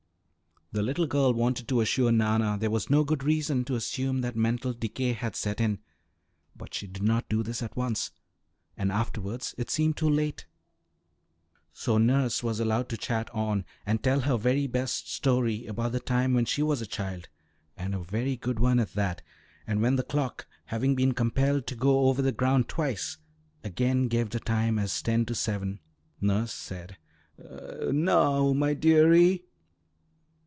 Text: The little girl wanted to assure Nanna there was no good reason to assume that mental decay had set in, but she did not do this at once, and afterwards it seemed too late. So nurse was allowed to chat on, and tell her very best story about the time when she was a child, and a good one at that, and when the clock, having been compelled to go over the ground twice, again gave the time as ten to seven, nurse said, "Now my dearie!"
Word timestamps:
The 0.73 0.81
little 0.81 1.05
girl 1.05 1.33
wanted 1.33 1.67
to 1.67 1.81
assure 1.81 2.13
Nanna 2.13 2.57
there 2.57 2.69
was 2.71 2.89
no 2.89 3.03
good 3.03 3.25
reason 3.25 3.65
to 3.65 3.75
assume 3.75 4.21
that 4.21 4.37
mental 4.37 4.71
decay 4.71 5.11
had 5.11 5.35
set 5.35 5.59
in, 5.59 5.79
but 6.55 6.73
she 6.73 6.87
did 6.87 7.03
not 7.03 7.27
do 7.27 7.43
this 7.43 7.61
at 7.61 7.75
once, 7.75 8.09
and 8.77 8.89
afterwards 8.89 9.53
it 9.57 9.69
seemed 9.69 9.97
too 9.97 10.07
late. 10.09 10.45
So 11.73 11.97
nurse 11.97 12.41
was 12.41 12.61
allowed 12.61 12.87
to 12.87 12.95
chat 12.95 13.29
on, 13.35 13.65
and 13.85 14.01
tell 14.01 14.21
her 14.21 14.37
very 14.37 14.65
best 14.65 15.11
story 15.11 15.65
about 15.65 15.91
the 15.91 15.99
time 15.99 16.33
when 16.33 16.45
she 16.45 16.63
was 16.63 16.81
a 16.81 16.85
child, 16.85 17.27
and 17.75 17.93
a 17.93 18.35
good 18.37 18.57
one 18.61 18.79
at 18.79 18.93
that, 18.93 19.21
and 19.67 19.81
when 19.81 19.97
the 19.97 20.03
clock, 20.03 20.47
having 20.67 20.95
been 20.95 21.13
compelled 21.13 21.67
to 21.67 21.75
go 21.75 22.07
over 22.07 22.21
the 22.21 22.31
ground 22.31 22.69
twice, 22.69 23.17
again 23.61 24.07
gave 24.07 24.29
the 24.29 24.39
time 24.39 24.79
as 24.79 25.01
ten 25.01 25.25
to 25.25 25.35
seven, 25.35 25.81
nurse 26.21 26.53
said, 26.53 26.95
"Now 27.37 28.53
my 28.53 28.73
dearie!" 28.73 29.43